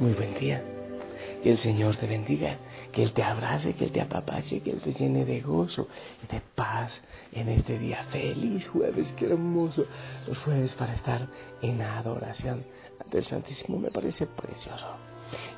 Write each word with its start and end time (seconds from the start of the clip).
muy 0.00 0.14
buen 0.14 0.34
día. 0.34 0.62
Que 1.42 1.52
el 1.52 1.58
Señor 1.58 1.96
te 1.96 2.06
bendiga, 2.06 2.56
que 2.90 3.02
Él 3.02 3.12
te 3.12 3.22
abrace, 3.22 3.74
que 3.74 3.84
Él 3.84 3.92
te 3.92 4.00
apapache, 4.00 4.60
que 4.60 4.70
Él 4.70 4.80
te 4.80 4.92
llene 4.94 5.24
de 5.24 5.40
gozo 5.40 5.88
y 6.24 6.34
de 6.34 6.40
paz 6.54 6.90
en 7.32 7.48
este 7.50 7.78
día. 7.78 8.02
Feliz 8.10 8.66
jueves, 8.68 9.12
qué 9.16 9.26
hermoso. 9.26 9.86
Los 10.26 10.38
jueves 10.38 10.74
para 10.74 10.94
estar 10.94 11.28
en 11.62 11.80
adoración 11.82 12.64
ante 13.02 13.18
el 13.18 13.24
Santísimo 13.24 13.78
me 13.78 13.90
parece 13.90 14.26
precioso. 14.26 14.86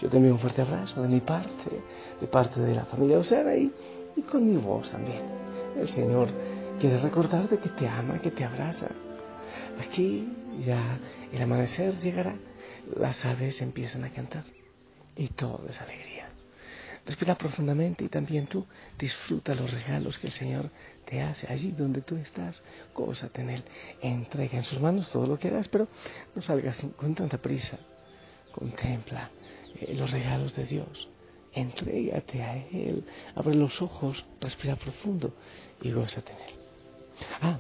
Yo 0.01 0.09
te 0.09 0.17
envío 0.17 0.33
un 0.33 0.39
fuerte 0.39 0.63
abrazo 0.63 1.03
de 1.03 1.09
mi 1.09 1.21
parte, 1.21 1.81
de 2.21 2.27
parte 2.27 2.61
de 2.61 2.75
la 2.75 2.85
familia 2.85 3.19
Osana 3.19 3.55
y, 3.55 3.73
y 4.17 4.23
con 4.23 4.47
mi 4.47 4.57
voz 4.57 4.91
también. 4.91 5.23
El 5.79 5.89
Señor 5.89 6.29
quiere 6.79 6.99
recordarte 6.99 7.59
que 7.59 7.71
te 7.71 7.89
ama, 7.89 8.19
que 8.19 8.31
te 8.33 8.45
abraza. 8.45 8.89
Aquí 9.81 10.29
ya 10.67 10.99
el 11.33 11.43
amanecer 11.43 11.99
llegará, 12.01 12.35
las 12.97 13.25
aves 13.25 13.61
empiezan 13.63 14.05
a 14.05 14.11
cantar 14.11 14.45
y 15.17 15.29
todo 15.29 15.67
es 15.69 15.81
alegría. 15.81 16.29
Respira 17.05 17.37
profundamente 17.37 18.05
y 18.05 18.09
también 18.09 18.47
tú 18.47 18.65
disfruta 18.97 19.55
los 19.55 19.73
regalos 19.73 20.19
que 20.19 20.29
el 20.29 20.33
Señor 20.33 20.71
te 21.05 21.21
hace 21.21 21.53
allí 21.53 21.73
donde 21.73 22.01
tú 22.01 22.17
estás. 22.17 22.63
Gózate 22.95 23.43
en 23.43 23.51
Él. 23.51 23.65
Entrega 24.01 24.57
en 24.57 24.63
sus 24.63 24.81
manos 24.81 25.11
todo 25.11 25.27
lo 25.27 25.39
que 25.39 25.51
das, 25.51 25.67
pero 25.69 25.89
no 26.35 26.43
salgas 26.43 26.79
con 26.97 27.15
tanta 27.15 27.39
prisa. 27.39 27.79
Contempla 28.53 29.31
eh, 29.81 29.95
los 29.97 30.13
regalos 30.13 30.55
de 30.55 30.65
Dios. 30.65 31.09
Entrégate 31.53 32.43
a 32.43 32.57
Él. 32.57 33.05
Abre 33.35 33.57
los 33.57 33.83
ojos, 33.83 34.25
respira 34.41 34.77
profundo 34.77 35.35
y 35.83 35.91
gózate 35.91 36.33
en 36.33 36.39
Él. 36.39 36.55
Ah, 37.41 37.59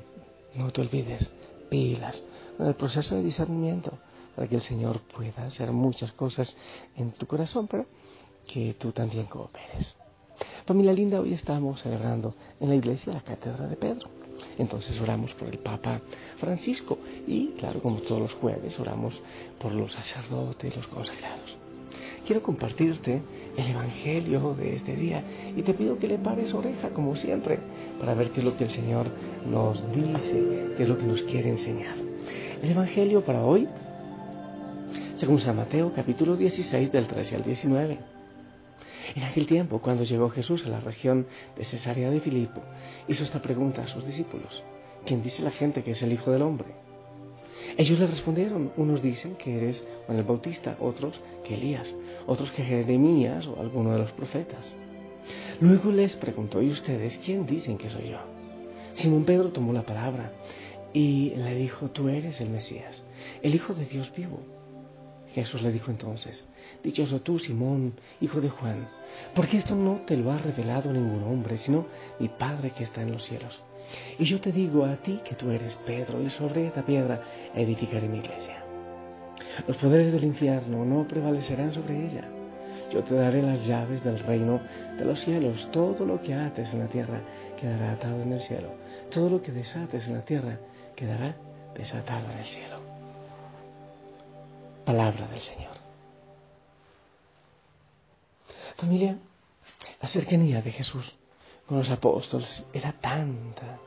no 0.55 0.71
te 0.71 0.83
olvides, 0.83 1.31
pilas, 1.69 2.23
en 2.61 2.67
el 2.67 2.75
proceso 2.75 3.17
de 3.17 3.25
discernimiento 3.25 3.99
para 4.35 4.49
que 4.49 4.57
el 4.57 4.63
Señor 4.63 5.01
pueda 5.01 5.47
hacer 5.47 5.73
muchas 5.73 6.13
cosas 6.13 6.57
en 6.97 7.13
tu 7.13 7.27
corazón, 7.27 7.67
pero 7.69 7.87
que 8.47 8.75
tú 8.79 8.93
también 8.93 9.27
cooperes. 9.27 9.97
Familia 10.67 10.93
linda, 10.93 11.21
hoy 11.21 11.35
estamos 11.35 11.81
celebrando 11.83 12.35
en 12.61 12.69
la 12.69 12.75
iglesia 12.75 13.13
la 13.13 13.21
cátedra 13.21 13.67
de 13.67 13.77
Pedro. 13.77 14.09
Entonces 14.59 15.01
oramos 15.01 15.35
por 15.35 15.49
el 15.49 15.59
Papa 15.59 16.01
Francisco 16.39 16.99
y, 17.27 17.49
claro, 17.59 17.81
como 17.81 18.01
todos 18.01 18.21
los 18.21 18.35
jueves, 18.35 18.79
oramos 18.81 19.21
por 19.59 19.73
los 19.73 19.93
sacerdotes, 19.93 20.75
los 20.77 20.87
consagrados. 20.89 21.57
Quiero 22.27 22.43
compartirte 22.43 23.21
el 23.57 23.67
Evangelio 23.67 24.55
de 24.55 24.77
este 24.77 24.95
día 24.95 25.25
y 25.57 25.63
te 25.63 25.75
pido 25.75 25.99
que 25.99 26.07
le 26.07 26.19
pares 26.19 26.55
oreja, 26.55 26.91
como 26.91 27.17
siempre, 27.17 27.59
para 27.99 28.15
ver 28.15 28.31
qué 28.31 28.41
es 28.41 28.47
lo 28.47 28.57
que 28.57 28.65
el 28.65 28.71
Señor 28.71 29.07
nos 29.45 29.83
dice, 29.93 30.75
qué 30.77 30.85
es 30.85 30.89
lo 30.89 30.97
que 30.97 31.05
nos 31.05 31.23
quiere 31.23 31.51
enseñar. 31.51 31.97
El 32.63 32.71
Evangelio 32.71 33.25
para 33.25 33.45
hoy 33.45 33.69
según 35.23 35.39
San 35.39 35.55
Mateo 35.55 35.93
capítulo 35.95 36.35
16 36.35 36.91
del 36.91 37.07
13 37.07 37.37
al 37.37 37.45
19. 37.45 37.97
En 39.15 39.23
aquel 39.23 39.47
tiempo, 39.47 39.79
cuando 39.79 40.03
llegó 40.03 40.29
Jesús 40.31 40.67
a 40.67 40.69
la 40.69 40.81
región 40.81 41.29
de 41.57 41.65
Cesarea 41.65 42.11
de 42.11 42.19
Filipo, 42.19 42.61
hizo 43.07 43.23
esta 43.23 43.41
pregunta 43.41 43.85
a 43.85 43.87
sus 43.87 44.05
discípulos. 44.05 44.65
¿Quién 45.07 45.23
dice 45.23 45.45
la 45.45 45.53
gente 45.53 45.85
que 45.85 45.93
es 45.93 46.03
el 46.03 46.13
Hijo 46.13 46.33
del 46.33 46.43
Hombre? 46.43 46.75
Ellos 47.77 48.01
le 48.01 48.09
respondieron, 48.09 48.73
unos 48.77 49.01
dicen 49.01 49.37
que 49.37 49.59
eres 49.59 49.87
Juan 50.07 50.19
el 50.19 50.25
Bautista, 50.25 50.77
otros 50.81 51.21
que 51.45 51.55
Elías, 51.55 51.95
otros 52.27 52.51
que 52.51 52.65
Jeremías 52.65 53.47
o 53.47 53.61
alguno 53.61 53.93
de 53.93 54.01
los 54.01 54.11
profetas. 54.11 54.75
Luego 55.61 55.93
les 55.93 56.17
preguntó, 56.17 56.61
¿y 56.61 56.71
ustedes 56.71 57.21
quién 57.25 57.47
dicen 57.47 57.79
que 57.79 57.91
soy 57.91 58.09
yo? 58.09 58.19
Simón 58.95 59.25
Pedro 59.25 59.53
tomó 59.53 59.73
la 59.73 59.83
palabra 59.83 60.33
y 60.93 61.31
le 61.37 61.55
dijo, 61.55 61.91
tú 61.91 62.09
eres 62.09 62.41
el 62.41 62.51
Mesías, 62.51 63.05
el 63.41 63.55
Hijo 63.55 63.73
de 63.73 63.85
Dios 63.85 64.13
vivo. 64.17 64.41
Jesús 65.33 65.63
le 65.63 65.73
dijo 65.73 65.91
entonces, 65.91 66.45
Dichoso 66.83 67.21
tú, 67.21 67.39
Simón, 67.39 67.95
hijo 68.21 68.41
de 68.41 68.51
Juan, 68.51 68.89
porque 69.35 69.59
esto 69.59 69.75
no 69.75 70.03
te 70.07 70.17
lo 70.17 70.31
ha 70.31 70.39
revelado 70.39 70.93
ningún 70.93 71.23
hombre, 71.25 71.57
sino 71.57 71.87
mi 72.19 72.29
Padre 72.29 72.71
que 72.71 72.85
está 72.85 73.03
en 73.03 73.13
los 73.13 73.25
cielos. 73.25 73.61
Y 74.19 74.25
yo 74.25 74.41
te 74.41 74.53
digo 74.53 74.85
a 74.85 74.97
ti 74.97 75.21
que 75.25 75.35
tú 75.35 75.51
eres 75.51 75.77
Pedro, 75.87 76.23
y 76.23 76.31
sobre 76.31 76.67
esta 76.67 76.85
piedra 76.85 77.23
edificaré 77.55 78.09
mi 78.09 78.19
iglesia. 78.19 78.65
Los 79.67 79.77
poderes 79.77 80.13
del 80.13 80.25
infierno 80.25 80.85
no 80.85 81.07
prevalecerán 81.07 81.75
sobre 81.75 82.07
ella. 82.07 82.29
Yo 82.91 83.03
te 83.03 83.15
daré 83.15 83.43
las 83.43 83.67
llaves 83.67 84.05
del 84.05 84.19
reino 84.21 84.61
de 84.99 85.05
los 85.05 85.21
cielos. 85.21 85.69
Todo 85.73 86.05
lo 86.05 86.21
que 86.23 86.35
ates 86.35 86.73
en 86.73 86.81
la 86.81 86.89
tierra 86.89 87.21
quedará 87.59 87.93
atado 87.93 88.21
en 88.23 88.33
el 88.33 88.41
cielo. 88.41 88.75
Todo 89.11 89.31
lo 89.31 89.43
que 89.43 89.53
desates 89.53 90.07
en 90.07 90.15
la 90.15 90.25
tierra 90.25 90.59
quedará 90.95 91.35
desatado 91.75 92.31
en 92.31 92.39
el 92.39 92.47
cielo. 92.47 92.92
Palabra 94.85 95.29
del 95.29 95.41
Señor. 95.41 95.77
Familia, 98.77 99.19
la 100.01 100.09
cercanía 100.09 100.61
de 100.61 100.73
Jesús 100.73 101.15
con 101.67 101.79
los 101.79 101.91
apóstoles 101.91 102.65
era 102.73 102.93
tanta. 102.93 103.79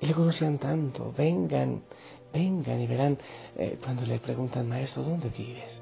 Y 0.00 0.06
le 0.06 0.12
conocían 0.12 0.58
tanto. 0.58 1.14
Vengan, 1.16 1.84
vengan 2.32 2.80
y 2.80 2.86
verán 2.86 3.18
eh, 3.56 3.78
cuando 3.82 4.02
le 4.02 4.18
preguntan, 4.18 4.68
maestro, 4.68 5.04
¿dónde 5.04 5.28
vives? 5.28 5.80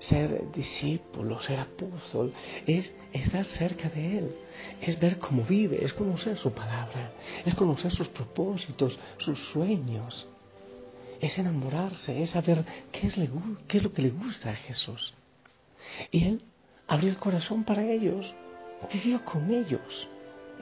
Ser 0.00 0.50
discípulo, 0.52 1.40
ser 1.40 1.60
apóstol, 1.60 2.32
es 2.66 2.94
estar 3.12 3.44
cerca 3.46 3.88
de 3.88 4.18
Él, 4.18 4.36
es 4.80 4.98
ver 4.98 5.18
cómo 5.18 5.42
vive, 5.42 5.84
es 5.84 5.92
conocer 5.92 6.36
su 6.36 6.52
palabra, 6.52 7.12
es 7.44 7.54
conocer 7.54 7.90
sus 7.90 8.08
propósitos, 8.08 8.98
sus 9.18 9.38
sueños 9.48 10.28
es 11.20 11.38
enamorarse, 11.38 12.22
es 12.22 12.30
saber 12.30 12.64
qué 12.92 13.06
es, 13.06 13.16
qué 13.68 13.78
es 13.78 13.84
lo 13.84 13.92
que 13.92 14.02
le 14.02 14.10
gusta 14.10 14.50
a 14.50 14.54
Jesús. 14.54 15.14
Y 16.10 16.24
Él 16.24 16.42
abrió 16.86 17.10
el 17.10 17.18
corazón 17.18 17.64
para 17.64 17.84
ellos, 17.84 18.34
vivió 18.92 19.24
con 19.24 19.52
ellos. 19.52 20.08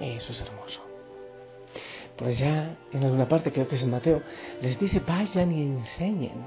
Eso 0.00 0.32
es 0.32 0.40
hermoso. 0.40 0.80
Por 2.16 2.28
allá, 2.28 2.76
en 2.92 3.04
alguna 3.04 3.28
parte, 3.28 3.52
creo 3.52 3.68
que 3.68 3.76
es 3.76 3.82
en 3.82 3.90
Mateo, 3.90 4.22
les 4.60 4.78
dice, 4.78 5.00
vayan 5.00 5.52
y 5.52 5.62
enseñen. 5.62 6.42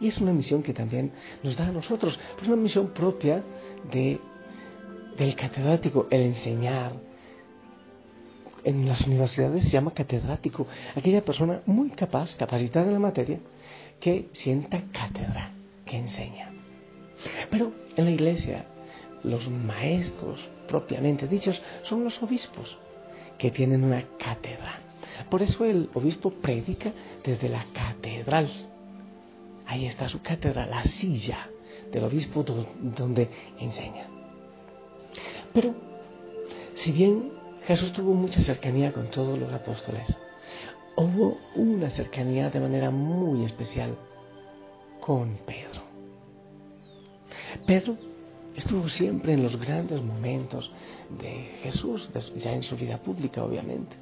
Y 0.00 0.08
es 0.08 0.18
una 0.18 0.32
misión 0.32 0.62
que 0.62 0.74
también 0.74 1.12
nos 1.42 1.56
da 1.56 1.68
a 1.68 1.72
nosotros, 1.72 2.18
pues 2.36 2.48
una 2.48 2.56
misión 2.56 2.88
propia 2.88 3.42
de, 3.90 4.20
del 5.16 5.34
catedrático, 5.34 6.06
el 6.10 6.22
enseñar, 6.22 6.92
en 8.64 8.86
las 8.86 9.06
universidades 9.06 9.64
se 9.64 9.70
llama 9.70 9.92
catedrático, 9.92 10.66
aquella 10.94 11.22
persona 11.22 11.62
muy 11.66 11.90
capaz, 11.90 12.34
capacitada 12.34 12.86
en 12.86 12.94
la 12.94 12.98
materia, 12.98 13.38
que 13.98 14.28
sienta 14.32 14.82
cátedra, 14.92 15.52
que 15.84 15.96
enseña. 15.96 16.52
Pero 17.50 17.72
en 17.96 18.04
la 18.06 18.10
iglesia, 18.10 18.66
los 19.22 19.48
maestros 19.48 20.48
propiamente 20.68 21.26
dichos 21.26 21.60
son 21.82 22.04
los 22.04 22.22
obispos, 22.22 22.78
que 23.38 23.50
tienen 23.50 23.84
una 23.84 24.04
cátedra. 24.18 24.80
Por 25.28 25.42
eso 25.42 25.64
el 25.64 25.90
obispo 25.94 26.30
predica 26.30 26.92
desde 27.24 27.48
la 27.48 27.64
catedral. 27.72 28.48
Ahí 29.66 29.86
está 29.86 30.08
su 30.08 30.20
cátedra, 30.22 30.66
la 30.66 30.82
silla 30.84 31.48
del 31.92 32.04
obispo 32.04 32.42
donde 32.42 33.28
enseña. 33.58 34.06
Pero, 35.52 35.74
si 36.76 36.92
bien 36.92 37.39
Jesús 37.70 37.92
tuvo 37.92 38.14
mucha 38.14 38.42
cercanía 38.42 38.92
con 38.92 39.12
todos 39.12 39.38
los 39.38 39.52
apóstoles. 39.52 40.02
Hubo 40.96 41.38
una 41.54 41.88
cercanía 41.90 42.50
de 42.50 42.58
manera 42.58 42.90
muy 42.90 43.44
especial 43.44 43.96
con 45.00 45.36
Pedro. 45.46 45.80
Pedro 47.68 47.96
estuvo 48.56 48.88
siempre 48.88 49.34
en 49.34 49.44
los 49.44 49.56
grandes 49.56 50.02
momentos 50.02 50.68
de 51.16 51.58
Jesús, 51.62 52.10
ya 52.38 52.54
en 52.54 52.64
su 52.64 52.76
vida 52.76 52.98
pública 52.98 53.44
obviamente, 53.44 53.94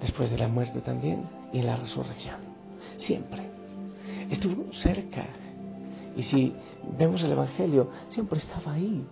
después 0.00 0.28
de 0.32 0.38
la 0.38 0.48
muerte 0.48 0.80
también 0.80 1.22
y 1.52 1.60
en 1.60 1.66
la 1.66 1.76
resurrección. 1.76 2.40
Siempre. 2.96 3.44
Estuvo 4.28 4.72
cerca. 4.72 5.28
Y 6.16 6.24
si 6.24 6.52
vemos 6.98 7.22
el 7.22 7.30
Evangelio, 7.30 7.92
siempre 8.08 8.40
estaba 8.40 8.72
ahí 8.72 9.06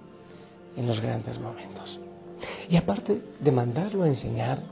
en 0.76 0.88
los 0.88 1.00
grandes 1.00 1.38
momentos. 1.38 2.00
Y 2.68 2.76
aparte 2.76 3.20
de 3.40 3.52
mandarlo 3.52 4.04
a 4.04 4.08
enseñar, 4.08 4.62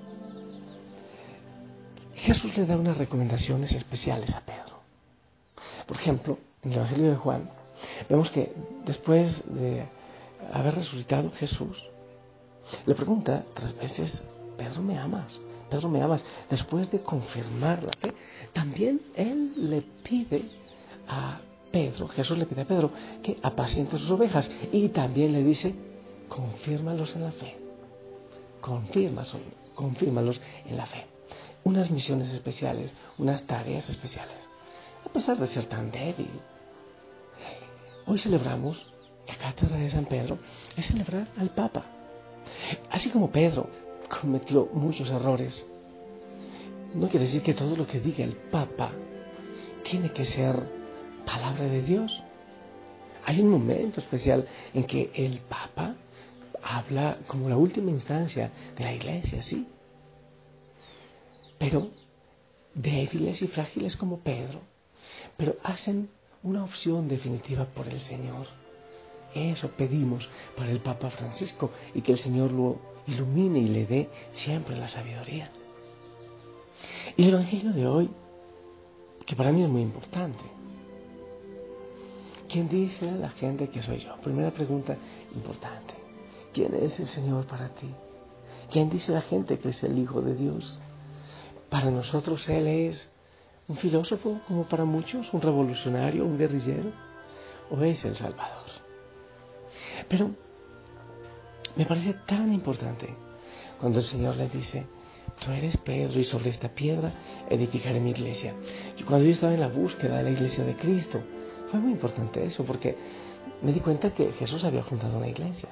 Jesús 2.15 2.57
le 2.57 2.67
da 2.67 2.77
unas 2.77 2.99
recomendaciones 2.99 3.73
especiales 3.73 4.35
a 4.35 4.41
Pedro. 4.41 4.81
Por 5.87 5.97
ejemplo, 5.97 6.39
en 6.63 6.73
el 6.73 6.79
Evangelio 6.79 7.11
de 7.11 7.17
Juan, 7.17 7.51
vemos 8.09 8.31
que 8.31 8.53
después 8.85 9.45
de 9.47 9.87
haber 10.53 10.75
resucitado 10.75 11.31
Jesús, 11.33 11.83
le 12.87 12.95
pregunta 12.95 13.45
tres 13.55 13.77
veces, 13.77 14.23
Pedro, 14.57 14.83
¿me 14.83 14.99
amas? 14.99 15.41
Pedro, 15.71 15.89
¿me 15.89 16.03
amas? 16.03 16.25
Después 16.51 16.91
de 16.91 17.01
confirmar 17.01 17.83
la 17.83 17.93
fe, 17.99 18.15
también 18.53 19.01
él 19.15 19.71
le 19.71 19.83
pide 20.03 20.45
a 21.09 21.41
Pedro, 21.71 22.09
Jesús 22.09 22.37
le 22.39 22.47
pide 22.47 22.63
a 22.63 22.67
Pedro 22.67 22.91
que 23.23 23.39
apaciente 23.43 23.99
sus 23.99 24.11
ovejas 24.11 24.51
y 24.73 24.89
también 24.89 25.33
le 25.33 25.43
dice, 25.43 25.75
confírmalos 26.29 27.15
en 27.17 27.25
la 27.25 27.33
fe 27.33 27.69
confírmalos 29.79 30.41
en 30.67 30.77
la 30.77 30.87
fe. 30.87 31.07
Unas 31.65 31.91
misiones 31.91 32.33
especiales, 32.33 32.93
unas 33.19 33.43
tareas 33.43 33.89
especiales. 33.89 34.37
A 35.05 35.09
pesar 35.13 35.39
de 35.39 35.47
ser 35.47 35.67
tan 35.67 35.91
débil. 35.91 36.31
Hoy 38.07 38.19
celebramos 38.19 38.87
la 39.27 39.37
cátedra 39.37 39.77
de 39.77 39.91
San 39.91 40.07
Pedro, 40.07 40.39
es 40.77 40.87
celebrar 40.87 41.29
al 41.37 41.51
Papa. 41.51 41.85
Así 42.91 43.11
como 43.11 43.31
Pedro 43.31 43.69
cometió 44.09 44.67
muchos 44.73 45.11
errores, 45.11 45.67
no 46.95 47.09
quiere 47.09 47.27
decir 47.27 47.43
que 47.43 47.53
todo 47.53 47.77
lo 47.77 47.87
que 47.87 48.01
diga 48.01 48.25
el 48.25 48.35
Papa 48.35 48.93
tiene 49.85 50.11
que 50.13 50.25
ser 50.25 50.57
palabra 51.27 51.65
de 51.65 51.83
Dios. 51.83 52.23
Hay 53.27 53.41
un 53.41 53.51
momento 53.51 54.01
especial 54.01 54.49
en 54.73 54.85
que 54.85 55.11
el 55.15 55.41
Papa 55.41 55.95
habla 56.63 57.19
como 57.27 57.49
la 57.49 57.57
última 57.57 57.91
instancia 57.91 58.51
de 58.77 58.85
la 58.85 58.95
iglesia, 58.95 59.43
sí. 59.43 59.67
Pero 61.59 61.91
débiles 62.75 63.43
y 63.43 63.49
frágiles 63.49 63.97
como 63.97 64.21
Pedro, 64.21 64.61
pero 65.37 65.57
hacen 65.63 66.09
una 66.43 66.65
opción 66.65 67.09
definitiva 67.09 67.65
por 67.67 67.89
el 67.89 68.01
Señor. 68.01 68.47
Eso 69.35 69.69
pedimos 69.69 70.29
para 70.57 70.71
el 70.71 70.81
Papa 70.81 71.11
Francisco 71.11 71.71
y 71.95 72.03
que 72.03 72.13
el 72.13 72.19
Señor 72.19 72.53
lo 72.53 72.79
ilumine 73.07 73.59
y 73.59 73.69
le 73.69 73.87
dé 73.87 74.09
siempre 74.33 74.77
la 74.77 74.89
sabiduría. 74.89 75.51
Y 77.17 77.25
el 77.25 77.31
Evangelio 77.31 77.73
de 77.73 77.87
hoy, 77.87 78.11
que 79.27 79.37
para 79.37 79.53
mí 79.53 79.63
es 79.63 79.69
muy 79.69 79.83
importante. 79.83 80.45
¿Quién 82.49 82.69
dice 82.69 83.11
a 83.11 83.17
la 83.17 83.29
gente 83.31 83.69
que 83.69 83.83
soy 83.83 83.99
yo? 83.99 84.17
Primera 84.23 84.51
pregunta 84.51 84.97
importante. 85.35 85.98
¿Quién 86.59 86.75
es 86.75 86.99
el 86.99 87.07
Señor 87.07 87.47
para 87.47 87.69
ti? 87.69 87.87
¿Quién 88.73 88.91
dice 88.91 89.13
la 89.13 89.21
gente 89.21 89.61
que 89.61 89.69
es 89.69 89.81
el 89.85 89.97
Hijo 89.97 90.21
de 90.23 90.35
Dios? 90.35 90.81
Para 91.71 91.89
nosotros 91.93 92.49
Él 92.49 92.67
es 92.67 93.09
un 93.69 93.77
filósofo, 93.77 94.41
como 94.49 94.65
para 94.65 94.85
muchos, 94.85 95.33
un 95.33 95.41
revolucionario, 95.41 96.25
un 96.25 96.37
guerrillero, 96.37 96.91
o 97.71 97.81
es 97.83 98.05
el 98.05 98.17
Salvador. 98.17 98.65
Pero 100.09 100.33
me 101.77 101.87
parece 101.87 102.15
tan 102.27 102.53
importante 102.53 103.07
cuando 103.79 104.01
el 104.01 104.05
Señor 104.05 104.35
le 104.35 104.49
dice, 104.49 104.85
tú 105.39 105.53
eres 105.53 105.77
Pedro 105.77 106.19
y 106.19 106.25
sobre 106.25 106.51
esta 106.51 106.71
piedra 106.71 107.13
edificaré 107.49 108.01
mi 108.01 108.11
iglesia. 108.11 108.53
Y 108.97 109.05
cuando 109.05 109.27
yo 109.27 109.33
estaba 109.35 109.55
en 109.55 109.61
la 109.61 109.69
búsqueda 109.69 110.17
de 110.17 110.25
la 110.25 110.31
iglesia 110.31 110.65
de 110.65 110.75
Cristo, 110.75 111.23
fue 111.71 111.79
muy 111.79 111.93
importante 111.93 112.43
eso, 112.43 112.65
porque 112.65 112.97
me 113.63 113.73
di 113.73 113.79
cuenta 113.79 114.13
que 114.13 114.33
Jesús 114.33 114.65
había 114.65 114.83
fundado 114.83 115.19
una 115.19 115.29
iglesia. 115.29 115.69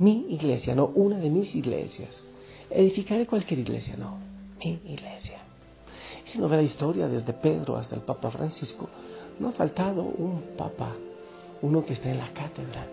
Mi 0.00 0.24
iglesia, 0.30 0.74
no 0.74 0.86
una 0.86 1.18
de 1.18 1.28
mis 1.28 1.54
iglesias. 1.54 2.22
Edificaré 2.70 3.26
cualquier 3.26 3.60
iglesia, 3.60 3.96
no, 3.98 4.16
mi 4.58 4.80
iglesia. 4.86 5.40
Si 6.24 6.38
no 6.38 6.48
ve 6.48 6.56
la 6.56 6.62
historia 6.62 7.06
desde 7.06 7.34
Pedro 7.34 7.76
hasta 7.76 7.96
el 7.96 8.00
Papa 8.00 8.30
Francisco, 8.30 8.88
no 9.38 9.48
ha 9.48 9.52
faltado 9.52 10.02
un 10.02 10.56
papa, 10.56 10.94
uno 11.60 11.84
que 11.84 11.92
está 11.92 12.10
en 12.10 12.16
la 12.16 12.32
cátedra. 12.32 12.86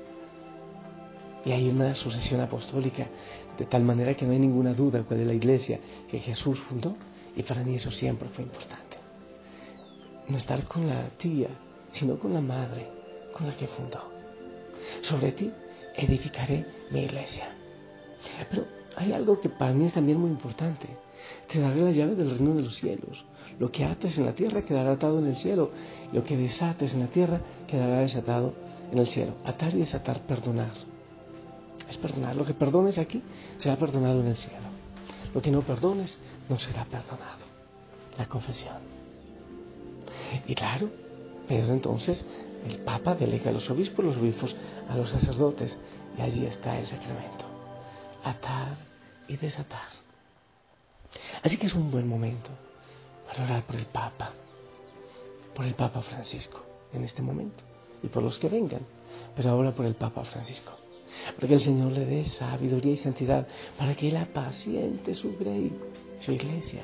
Y 1.46 1.54
hay 1.54 1.70
una 1.70 1.96
sucesión 1.96 2.42
apostólica, 2.42 3.08
de 3.58 3.66
tal 3.66 3.84
manera 3.84 4.14
que 4.14 4.26
no 4.26 4.34
hay 4.34 4.40
ninguna 4.40 4.74
duda 4.74 5.02
de 5.02 5.26
la 5.26 5.34
iglesia 5.34 5.80
que 6.10 6.20
Jesús 6.20 6.60
fundó, 6.60 6.98
y 7.38 7.44
para 7.44 7.64
mí 7.64 7.76
eso 7.76 7.90
siempre 7.90 8.28
fue 8.28 8.44
importante. 8.44 8.98
No 10.28 10.36
estar 10.36 10.66
con 10.66 10.86
la 10.90 11.08
tía, 11.12 11.48
sino 11.94 12.20
con 12.20 12.34
la 12.34 12.42
madre, 12.42 12.86
con 13.32 13.48
la 13.48 13.56
que 13.56 13.68
fundó. 13.68 14.04
Sobre 15.04 15.32
ti 15.32 15.54
edificaré 15.98 16.66
mi 16.92 17.02
iglesia. 17.02 17.50
Pero 18.50 18.66
hay 18.96 19.12
algo 19.12 19.40
que 19.40 19.50
para 19.50 19.74
mí 19.74 19.86
es 19.86 19.94
también 19.94 20.20
muy 20.20 20.30
importante 20.30 20.88
te 21.48 21.60
daré 21.60 21.82
la 21.82 21.92
llave 21.92 22.16
del 22.16 22.32
reino 22.32 22.56
de 22.56 22.64
los 22.64 22.76
cielos. 22.76 23.26
Lo 23.60 23.72
que 23.72 23.86
ates 23.86 24.18
en 24.18 24.26
la 24.26 24.34
tierra 24.34 24.64
quedará 24.64 24.92
atado 24.92 25.20
en 25.20 25.28
el 25.28 25.36
cielo. 25.36 25.72
Lo 26.12 26.24
que 26.24 26.38
desates 26.38 26.94
en 26.94 27.02
la 27.02 27.08
tierra 27.08 27.42
quedará 27.68 28.00
desatado 28.00 28.54
en 28.92 29.00
el 29.00 29.08
cielo. 29.08 29.34
Atar 29.46 29.74
y 29.74 29.80
desatar, 29.80 30.22
perdonar. 30.22 30.72
Es 31.90 31.98
perdonar. 31.98 32.36
Lo 32.36 32.46
que 32.46 32.54
perdones 32.54 32.98
aquí 32.98 33.22
será 33.58 33.78
perdonado 33.78 34.22
en 34.22 34.28
el 34.28 34.38
cielo. 34.38 34.68
Lo 35.34 35.42
que 35.42 35.52
no 35.52 35.62
perdones 35.62 36.20
no 36.50 36.60
será 36.60 36.86
perdonado. 36.86 37.46
La 38.18 38.28
confesión. 38.28 38.78
Y 40.48 40.56
claro, 40.56 40.90
Pedro 41.48 41.74
entonces, 41.74 42.26
el 42.68 42.80
Papa 42.80 43.16
delega 43.16 43.50
a 43.50 43.54
los 43.54 43.70
obispos, 43.70 44.04
los 44.06 44.18
obispos 44.18 44.56
a 44.90 44.96
los 44.96 45.10
sacerdotes. 45.10 45.78
Y 46.18 46.22
allí 46.22 46.46
está 46.46 46.78
el 46.80 46.88
sacramento. 46.88 47.46
Atar 48.24 48.78
y 49.28 49.38
desatar. 49.38 50.08
Así 51.44 51.58
que 51.58 51.68
es 51.68 51.74
un 51.76 51.92
buen 51.92 52.08
momento 52.08 52.50
para 53.28 53.44
orar 53.44 53.64
por 53.64 53.76
el 53.76 53.86
Papa, 53.86 54.32
por 55.56 55.66
el 55.66 55.74
Papa 55.76 56.02
Francisco 56.02 56.64
en 56.94 57.04
este 57.04 57.22
momento 57.22 57.64
y 58.04 58.08
por 58.08 58.24
los 58.24 58.38
que 58.38 58.50
vengan, 58.50 58.82
pero 59.36 59.50
ahora 59.50 59.72
por 59.72 59.86
el 59.86 59.96
Papa 59.96 60.24
Francisco. 60.24 60.72
Para 61.36 61.48
que 61.48 61.54
el 61.56 61.62
Señor 61.62 61.92
le 61.92 62.06
dé 62.06 62.26
sabiduría 62.26 62.94
y 62.94 62.98
santidad, 62.98 63.48
para 63.78 63.96
que 63.96 64.10
Él 64.10 64.18
apaciente 64.18 65.16
su 65.16 65.36
grey, 65.38 65.72
su 66.20 66.32
iglesia, 66.32 66.84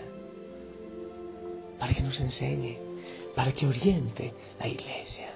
para 1.79 1.94
que 1.94 2.01
nos 2.01 2.19
enseñe, 2.19 2.77
para 3.36 3.51
que 3.51 3.68
oriente 3.68 4.33
la 4.59 4.68
iglesia, 4.68 5.32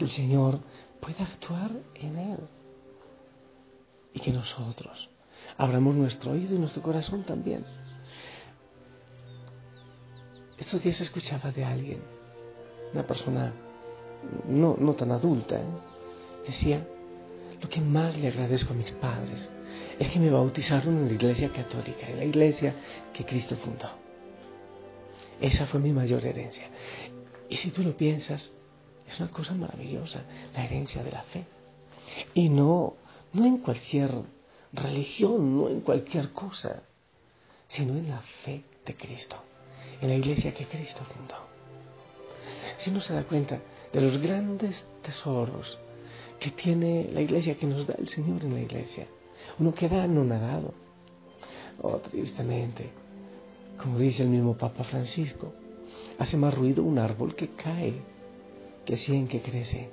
que 0.00 0.06
el 0.06 0.10
Señor 0.10 0.60
pueda 1.00 1.24
actuar 1.24 1.70
en 1.94 2.16
Él 2.16 2.38
y 4.12 4.20
que 4.20 4.32
nosotros 4.32 5.08
abramos 5.56 5.94
nuestro 5.94 6.32
oído 6.32 6.54
y 6.56 6.58
nuestro 6.58 6.82
corazón 6.82 7.22
también 7.22 7.64
estos 10.60 10.82
días 10.82 11.00
escuchaba 11.00 11.50
de 11.50 11.64
alguien, 11.64 12.00
una 12.92 13.06
persona 13.06 13.52
no, 14.46 14.76
no 14.78 14.92
tan 14.92 15.10
adulta, 15.10 15.56
¿eh? 15.56 15.64
decía, 16.46 16.86
lo 17.60 17.68
que 17.68 17.80
más 17.80 18.18
le 18.18 18.28
agradezco 18.28 18.74
a 18.74 18.76
mis 18.76 18.92
padres 18.92 19.48
es 19.98 20.08
que 20.08 20.20
me 20.20 20.30
bautizaron 20.30 20.98
en 20.98 21.06
la 21.06 21.14
iglesia 21.14 21.50
católica, 21.50 22.08
en 22.08 22.18
la 22.18 22.24
iglesia 22.24 22.74
que 23.14 23.24
Cristo 23.24 23.56
fundó. 23.56 23.88
Esa 25.40 25.66
fue 25.66 25.80
mi 25.80 25.92
mayor 25.92 26.26
herencia. 26.26 26.68
Y 27.48 27.56
si 27.56 27.70
tú 27.70 27.82
lo 27.82 27.96
piensas, 27.96 28.52
es 29.10 29.20
una 29.20 29.30
cosa 29.30 29.54
maravillosa, 29.54 30.22
la 30.54 30.64
herencia 30.64 31.02
de 31.02 31.12
la 31.12 31.22
fe. 31.22 31.44
Y 32.34 32.48
no, 32.48 32.94
no 33.32 33.44
en 33.44 33.58
cualquier 33.58 34.10
religión, 34.72 35.56
no 35.56 35.68
en 35.68 35.80
cualquier 35.80 36.32
cosa, 36.32 36.82
sino 37.68 37.96
en 37.96 38.08
la 38.08 38.20
fe 38.44 38.62
de 38.84 38.94
Cristo 38.94 39.36
en 40.00 40.08
la 40.08 40.14
iglesia 40.14 40.54
que 40.54 40.66
Cristo 40.66 41.02
fundó. 41.04 41.34
Si 42.78 42.90
uno 42.90 43.00
se 43.00 43.12
da 43.12 43.24
cuenta 43.24 43.60
de 43.92 44.00
los 44.00 44.18
grandes 44.18 44.84
tesoros 45.02 45.78
que 46.38 46.50
tiene 46.50 47.10
la 47.12 47.20
iglesia, 47.20 47.56
que 47.56 47.66
nos 47.66 47.86
da 47.86 47.94
el 47.98 48.08
Señor 48.08 48.44
en 48.44 48.54
la 48.54 48.60
iglesia, 48.60 49.06
uno 49.58 49.74
queda 49.74 50.04
anonadado. 50.04 50.72
Oh, 51.82 51.96
tristemente, 51.98 52.90
como 53.78 53.98
dice 53.98 54.22
el 54.22 54.28
mismo 54.28 54.56
Papa 54.56 54.84
Francisco, 54.84 55.52
hace 56.18 56.36
más 56.36 56.54
ruido 56.54 56.82
un 56.82 56.98
árbol 56.98 57.34
que 57.34 57.48
cae 57.48 57.94
que 58.84 58.96
cien 58.96 59.28
que 59.28 59.42
crece. 59.42 59.90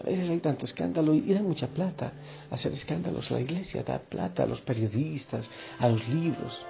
A 0.00 0.04
veces 0.04 0.28
hay 0.28 0.40
tanto 0.40 0.64
escándalo 0.64 1.14
y 1.14 1.32
da 1.32 1.40
mucha 1.40 1.68
plata 1.68 2.12
hacer 2.50 2.72
escándalos 2.72 3.30
la 3.30 3.40
iglesia, 3.40 3.84
da 3.84 3.98
plata 4.00 4.42
a 4.42 4.46
los 4.46 4.60
periodistas, 4.60 5.48
a 5.78 5.88
los 5.88 6.06
libros 6.08 6.66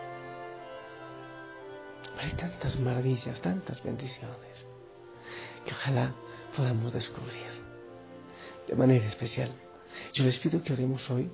hay 2.18 2.32
tantas 2.32 2.78
maravillas, 2.78 3.40
tantas 3.40 3.82
bendiciones, 3.82 4.66
que 5.64 5.73
ojalá 5.73 6.14
podamos 6.56 6.92
descubrir 6.92 7.64
de 8.66 8.75
manera 8.75 9.06
especial. 9.06 9.50
Yo 10.12 10.25
les 10.25 10.38
pido 10.38 10.62
que 10.62 10.73
oremos 10.73 11.08
hoy 11.11 11.30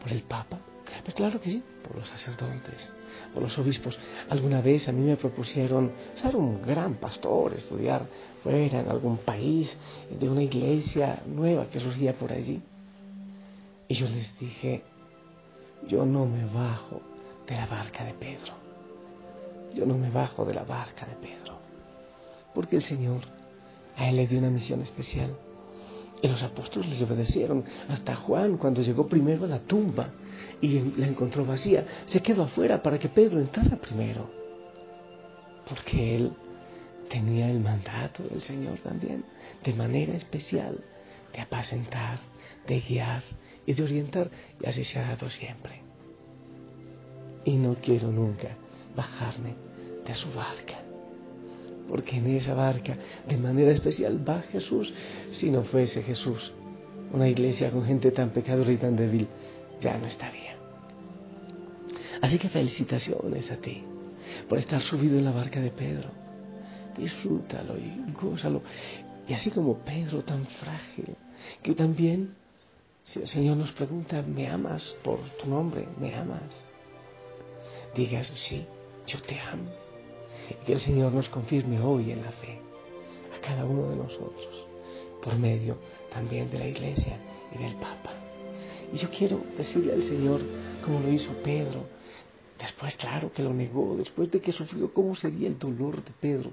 por 0.00 0.10
el 0.10 0.22
Papa, 0.22 0.58
pero 1.04 1.16
claro 1.16 1.40
que 1.40 1.50
sí, 1.50 1.62
por 1.82 1.96
los 1.96 2.08
sacerdotes, 2.08 2.90
por 3.32 3.42
los 3.42 3.58
obispos. 3.58 3.98
Alguna 4.28 4.60
vez 4.60 4.88
a 4.88 4.92
mí 4.92 5.02
me 5.02 5.16
propusieron 5.16 5.92
ser 6.20 6.36
un 6.36 6.62
gran 6.62 6.94
pastor, 6.94 7.54
estudiar 7.54 8.06
fuera 8.42 8.80
en 8.80 8.88
algún 8.88 9.18
país, 9.18 9.76
de 10.10 10.28
una 10.28 10.42
iglesia 10.42 11.22
nueva 11.26 11.68
que 11.68 11.80
surgía 11.80 12.14
por 12.14 12.32
allí. 12.32 12.62
Y 13.88 13.94
yo 13.94 14.08
les 14.08 14.38
dije, 14.38 14.82
yo 15.86 16.04
no 16.04 16.26
me 16.26 16.44
bajo 16.44 17.00
de 17.46 17.54
la 17.54 17.66
barca 17.66 18.04
de 18.04 18.14
Pedro 18.14 18.66
yo 19.76 19.84
no 19.84 19.96
me 19.98 20.10
bajo 20.10 20.44
de 20.46 20.54
la 20.54 20.64
barca 20.64 21.06
de 21.06 21.14
Pedro, 21.16 21.58
porque 22.54 22.76
el 22.76 22.82
Señor 22.82 23.20
a 23.96 24.08
él 24.08 24.16
le 24.16 24.26
dio 24.26 24.38
una 24.38 24.50
misión 24.50 24.80
especial. 24.80 25.36
Y 26.22 26.28
los 26.28 26.42
apóstoles 26.42 26.98
le 26.98 27.04
obedecieron. 27.04 27.62
Hasta 27.88 28.16
Juan, 28.16 28.56
cuando 28.56 28.80
llegó 28.80 29.06
primero 29.06 29.44
a 29.44 29.48
la 29.48 29.58
tumba 29.58 30.08
y 30.60 30.80
la 30.96 31.06
encontró 31.06 31.44
vacía, 31.44 31.86
se 32.06 32.22
quedó 32.22 32.44
afuera 32.44 32.82
para 32.82 32.98
que 32.98 33.08
Pedro 33.08 33.40
entrara 33.40 33.76
primero. 33.76 34.30
Porque 35.68 36.16
él 36.16 36.32
tenía 37.10 37.50
el 37.50 37.60
mandato 37.60 38.22
del 38.22 38.40
Señor 38.42 38.78
también, 38.78 39.24
de 39.64 39.74
manera 39.74 40.14
especial, 40.14 40.78
de 41.32 41.40
apacentar, 41.40 42.20
de 42.66 42.80
guiar 42.80 43.22
y 43.66 43.74
de 43.74 43.82
orientar. 43.82 44.30
Y 44.62 44.68
así 44.68 44.84
se 44.84 44.98
ha 44.98 45.08
dado 45.08 45.28
siempre. 45.30 45.82
Y 47.44 47.56
no 47.56 47.74
quiero 47.76 48.10
nunca 48.10 48.56
bajarme 48.94 49.54
de 50.06 50.14
su 50.14 50.32
barca. 50.32 50.82
porque 51.88 52.16
en 52.16 52.26
esa 52.26 52.54
barca 52.54 52.96
de 53.28 53.36
manera 53.36 53.70
especial 53.70 54.28
va 54.28 54.42
Jesús. 54.42 54.92
Si 55.30 55.50
no 55.50 55.62
fuese 55.62 56.02
Jesús, 56.02 56.52
una 57.12 57.28
iglesia 57.28 57.70
con 57.70 57.84
gente 57.84 58.10
tan 58.10 58.30
pecadora 58.30 58.72
y 58.72 58.76
tan 58.76 58.96
débil 58.96 59.28
ya 59.80 59.98
no 59.98 60.06
estaría. 60.06 60.56
Así 62.22 62.38
que 62.38 62.48
felicitaciones 62.48 63.50
a 63.50 63.56
ti 63.56 63.84
por 64.48 64.58
estar 64.58 64.80
subido 64.80 65.18
en 65.18 65.24
la 65.24 65.32
barca 65.32 65.60
de 65.60 65.70
Pedro. 65.70 66.10
Disfrútalo 66.96 67.76
y 67.76 68.12
gózalo. 68.12 68.62
Y 69.28 69.34
así 69.34 69.50
como 69.50 69.78
Pedro 69.78 70.22
tan 70.22 70.46
frágil, 70.46 71.16
que 71.62 71.74
también, 71.74 72.34
si 73.02 73.20
el 73.20 73.28
Señor 73.28 73.56
nos 73.56 73.72
pregunta, 73.72 74.22
¿me 74.22 74.48
amas 74.48 74.96
por 75.02 75.20
tu 75.38 75.48
nombre? 75.48 75.86
¿Me 75.98 76.14
amas? 76.14 76.64
Digas, 77.94 78.30
sí, 78.34 78.64
yo 79.06 79.20
te 79.22 79.38
amo. 79.40 79.70
Y 80.50 80.64
que 80.64 80.72
el 80.74 80.80
Señor 80.80 81.12
nos 81.12 81.28
confirme 81.28 81.80
hoy 81.80 82.12
en 82.12 82.22
la 82.22 82.30
fe, 82.30 82.60
a 83.36 83.40
cada 83.40 83.64
uno 83.64 83.90
de 83.90 83.96
nosotros, 83.96 84.66
por 85.22 85.36
medio 85.36 85.76
también 86.12 86.50
de 86.50 86.58
la 86.58 86.68
Iglesia 86.68 87.18
y 87.54 87.58
del 87.62 87.74
Papa. 87.74 88.15
Y 88.92 88.98
yo 88.98 89.10
quiero 89.10 89.42
decirle 89.56 89.92
al 89.92 90.02
Señor, 90.02 90.40
como 90.84 91.00
lo 91.00 91.10
hizo 91.10 91.32
Pedro, 91.42 91.86
después 92.58 92.94
claro 92.96 93.32
que 93.32 93.42
lo 93.42 93.52
negó, 93.52 93.96
después 93.96 94.30
de 94.30 94.40
que 94.40 94.52
sufrió, 94.52 94.92
¿cómo 94.92 95.16
sería 95.16 95.48
el 95.48 95.58
dolor 95.58 96.02
de 96.04 96.12
Pedro 96.20 96.52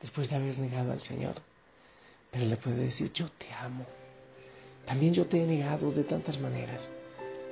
después 0.00 0.28
de 0.28 0.36
haber 0.36 0.58
negado 0.58 0.92
al 0.92 1.00
Señor? 1.00 1.34
Pero 2.30 2.46
le 2.46 2.56
puede 2.56 2.84
decir, 2.84 3.12
yo 3.12 3.28
te 3.38 3.52
amo. 3.52 3.86
También 4.86 5.14
yo 5.14 5.26
te 5.26 5.42
he 5.42 5.46
negado 5.46 5.90
de 5.90 6.04
tantas 6.04 6.38
maneras, 6.40 6.88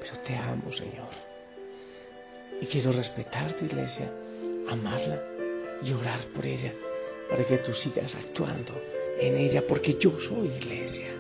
pero 0.01 0.19
te 0.21 0.37
amo, 0.37 0.73
Señor. 0.73 1.11
Y 2.61 2.67
quiero 2.67 2.93
respetar 2.93 3.55
tu 3.55 3.65
iglesia, 3.65 4.11
amarla 4.69 5.23
y 5.83 5.93
orar 5.93 6.21
por 6.29 6.47
ella, 6.47 6.73
para 7.29 7.45
que 7.45 7.59
tú 7.59 7.75
sigas 7.75 8.15
actuando 8.15 8.73
en 9.21 9.37
ella, 9.37 9.67
porque 9.67 9.97
yo 9.99 10.19
soy 10.21 10.49
iglesia. 10.49 11.14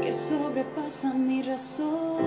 Que 0.00 0.16
sobrepasa 0.30 1.12
mi 1.14 1.42
razón. 1.42 2.22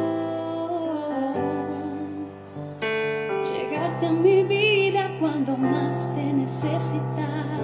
Llegaste 2.82 4.06
a 4.06 4.12
mi 4.12 4.44
vida 4.44 5.18
cuando 5.20 5.58
más 5.58 6.16
te 6.16 6.24
necesitaba. 6.24 7.58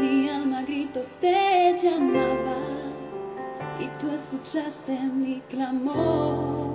Mi 0.00 0.28
alma 0.28 0.62
gritos 0.62 1.06
te 1.22 1.80
llamaba 1.82 2.58
y 3.80 3.86
tú 3.98 4.10
escuchaste 4.10 5.00
mi 5.14 5.40
clamor. 5.48 6.73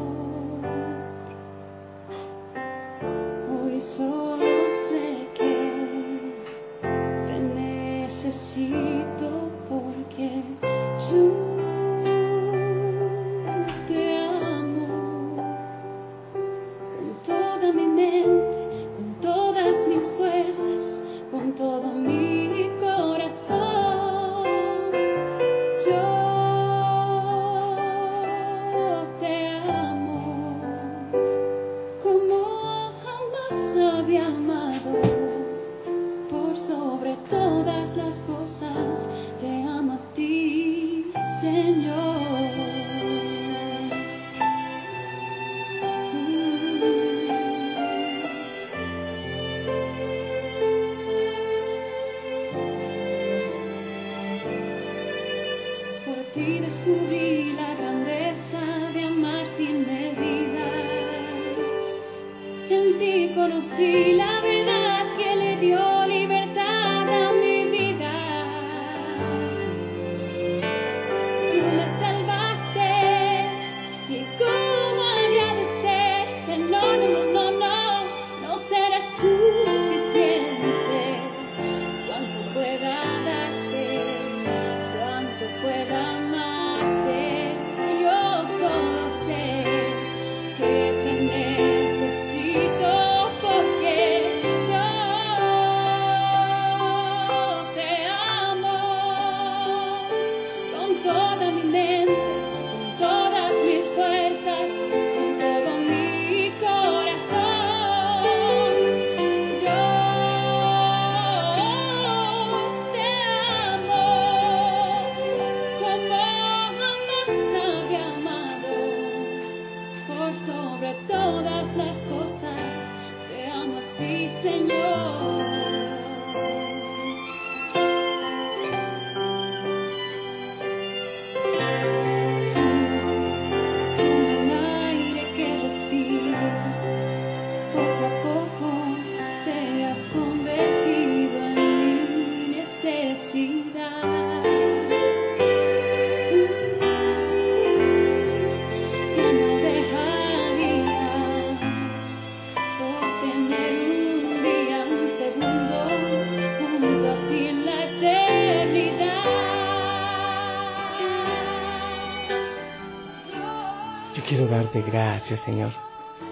Darte 164.69 164.91
gracias, 164.91 165.39
Señor, 165.41 165.71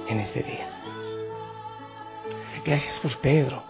en 0.07 0.19
este 0.19 0.43
día. 0.43 0.69
Gracias 2.63 2.99
por 2.99 3.17
Pedro, 3.17 3.63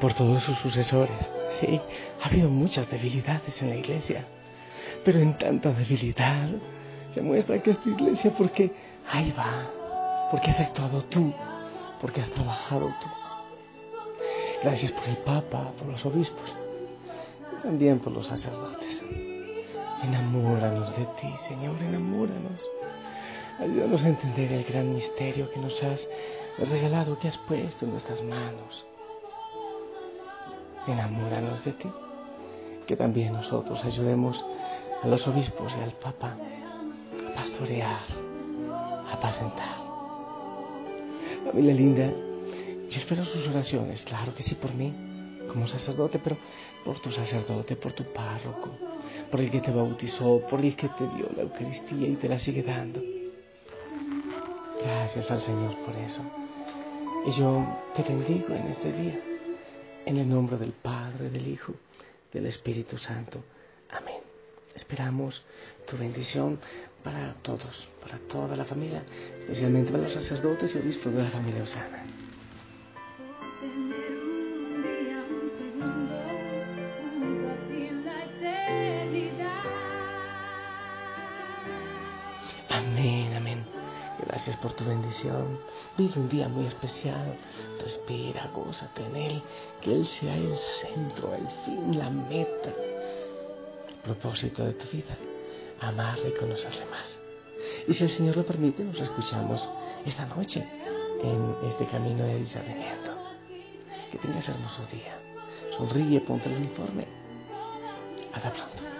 por 0.00 0.12
todos 0.12 0.42
sus 0.42 0.56
sucesores. 0.58 1.16
Sí, 1.60 1.80
ha 2.22 2.28
habido 2.28 2.48
muchas 2.48 2.88
debilidades 2.90 3.60
en 3.62 3.70
la 3.70 3.76
iglesia, 3.76 4.24
pero 5.04 5.18
en 5.18 5.36
tanta 5.36 5.72
debilidad 5.72 6.48
se 7.12 7.22
muestra 7.22 7.60
que 7.62 7.72
esta 7.72 7.88
iglesia, 7.88 8.32
porque 8.36 8.72
ahí 9.10 9.34
va, 9.36 10.28
porque 10.30 10.50
has 10.50 10.60
actuado 10.60 11.02
tú, 11.06 11.32
porque 12.00 12.20
has 12.20 12.30
trabajado 12.30 12.86
tú. 12.86 13.08
Gracias 14.62 14.92
por 14.92 15.08
el 15.08 15.16
Papa, 15.18 15.72
por 15.78 15.88
los 15.88 16.04
obispos, 16.04 16.54
y 17.52 17.62
también 17.62 17.98
por 17.98 18.12
los 18.12 18.26
sacerdotes. 18.26 19.02
Enamóranos 20.04 20.96
de 20.96 21.04
ti, 21.20 21.34
Señor, 21.48 21.82
enamóranos. 21.82 22.70
Ayúdanos 23.58 24.04
a 24.04 24.08
entender 24.08 24.52
el 24.52 24.64
gran 24.64 24.94
misterio 24.94 25.50
que 25.50 25.58
nos 25.58 25.82
has 25.82 26.06
regalado, 26.58 27.18
que 27.18 27.28
has 27.28 27.38
puesto 27.38 27.86
en 27.86 27.92
nuestras 27.92 28.22
manos. 28.22 28.84
enamóranos 30.86 31.64
de 31.64 31.72
ti. 31.72 31.88
Que 32.86 32.96
también 32.96 33.32
nosotros 33.32 33.82
ayudemos 33.84 34.44
a 35.02 35.08
los 35.08 35.26
obispos 35.26 35.74
y 35.76 35.82
al 35.82 35.92
Papa 35.92 36.36
a 36.36 37.34
pastorear, 37.34 38.02
a 39.08 39.12
apacentar. 39.14 39.76
Familia 41.46 41.74
linda, 41.74 42.12
yo 42.90 42.98
espero 42.98 43.24
sus 43.24 43.48
oraciones, 43.48 44.04
claro 44.04 44.34
que 44.34 44.42
sí 44.42 44.54
por 44.54 44.72
mí, 44.74 44.92
como 45.48 45.66
sacerdote, 45.66 46.18
pero 46.18 46.36
por 46.84 47.00
tu 47.00 47.10
sacerdote, 47.10 47.74
por 47.74 47.92
tu 47.92 48.04
párroco, 48.12 48.70
por 49.30 49.40
el 49.40 49.50
que 49.50 49.60
te 49.60 49.70
bautizó, 49.70 50.40
por 50.48 50.60
el 50.60 50.76
que 50.76 50.88
te 50.90 51.08
dio 51.16 51.30
la 51.34 51.42
Eucaristía 51.42 52.06
y 52.06 52.16
te 52.16 52.28
la 52.28 52.38
sigue 52.38 52.62
dando. 52.62 53.15
Gracias 54.82 55.30
al 55.30 55.40
Señor 55.42 55.76
por 55.84 55.94
eso. 55.96 56.22
Y 57.26 57.32
yo 57.32 57.66
te 57.94 58.02
bendigo 58.02 58.54
en 58.54 58.68
este 58.68 58.92
día, 58.92 59.20
en 60.04 60.16
el 60.16 60.28
nombre 60.28 60.56
del 60.56 60.72
Padre, 60.72 61.30
del 61.30 61.48
Hijo, 61.48 61.74
del 62.32 62.46
Espíritu 62.46 62.98
Santo. 62.98 63.42
Amén. 63.90 64.20
Esperamos 64.74 65.42
tu 65.86 65.96
bendición 65.96 66.60
para 67.02 67.34
todos, 67.42 67.88
para 68.00 68.18
toda 68.18 68.56
la 68.56 68.64
familia, 68.64 69.02
especialmente 69.40 69.90
para 69.90 70.04
los 70.04 70.12
sacerdotes 70.12 70.74
y 70.74 70.78
obispos 70.78 71.14
de 71.14 71.22
la 71.22 71.30
familia 71.30 71.62
Osana. 71.62 71.95
Gracias 84.46 84.62
por 84.62 84.74
tu 84.74 84.84
bendición. 84.84 85.58
Vive 85.98 86.20
un 86.20 86.28
día 86.28 86.46
muy 86.46 86.66
especial. 86.66 87.36
Respira, 87.80 88.48
gózate 88.54 89.04
en 89.04 89.16
Él. 89.16 89.42
Que 89.80 89.92
Él 89.92 90.06
sea 90.06 90.36
el 90.36 90.56
centro, 90.56 91.34
el 91.34 91.48
fin, 91.64 91.98
la 91.98 92.08
meta, 92.10 92.68
el 92.68 93.94
propósito 94.04 94.64
de 94.64 94.74
tu 94.74 94.86
vida. 94.96 95.16
Amarle 95.80 96.28
y 96.28 96.38
conocerle 96.38 96.86
más. 96.86 97.18
Y 97.88 97.94
si 97.94 98.04
el 98.04 98.10
Señor 98.10 98.36
lo 98.36 98.46
permite, 98.46 98.84
nos 98.84 99.00
escuchamos 99.00 99.68
esta 100.04 100.26
noche 100.26 100.64
en 101.24 101.68
este 101.68 101.84
camino 101.86 102.22
de 102.22 102.38
discernimiento. 102.38 103.16
Que 104.12 104.18
tengas 104.18 104.48
hermoso 104.48 104.86
día. 104.92 105.18
Sonríe, 105.76 106.20
ponte 106.20 106.48
el 106.50 106.58
uniforme. 106.58 107.04
Hasta 108.32 108.52
pronto. 108.52 108.95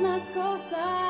las 0.00 0.22
cosas. 0.34 1.09